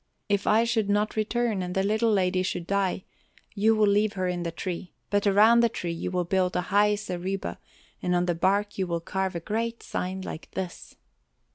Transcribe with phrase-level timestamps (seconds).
[0.27, 3.03] If I should not return and the little lady should die,
[3.53, 6.61] you will leave her in the tree, but around the tree you will build a
[6.73, 7.59] high zareba
[8.01, 10.95] and on the bark you will carve a great sign like this."